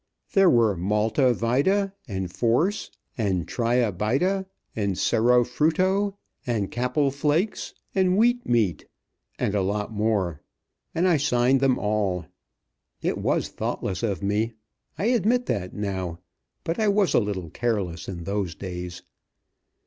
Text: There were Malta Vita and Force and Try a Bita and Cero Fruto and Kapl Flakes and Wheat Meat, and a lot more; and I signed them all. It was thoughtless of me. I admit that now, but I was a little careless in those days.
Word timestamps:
There 0.33 0.49
were 0.49 0.75
Malta 0.75 1.31
Vita 1.31 1.93
and 2.07 2.33
Force 2.33 2.89
and 3.19 3.47
Try 3.47 3.75
a 3.75 3.91
Bita 3.93 4.47
and 4.75 4.95
Cero 4.97 5.45
Fruto 5.45 6.17
and 6.43 6.71
Kapl 6.71 7.11
Flakes 7.13 7.75
and 7.93 8.17
Wheat 8.17 8.43
Meat, 8.43 8.87
and 9.37 9.53
a 9.53 9.61
lot 9.61 9.91
more; 9.91 10.41
and 10.95 11.07
I 11.07 11.17
signed 11.17 11.59
them 11.59 11.77
all. 11.77 12.25
It 13.03 13.19
was 13.19 13.49
thoughtless 13.49 14.01
of 14.01 14.23
me. 14.23 14.53
I 14.97 15.05
admit 15.13 15.45
that 15.45 15.71
now, 15.75 16.17
but 16.63 16.79
I 16.79 16.87
was 16.87 17.13
a 17.13 17.19
little 17.19 17.51
careless 17.51 18.09
in 18.09 18.23
those 18.23 18.55
days. 18.55 19.03